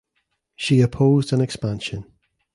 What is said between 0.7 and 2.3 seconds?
opposed an expansion.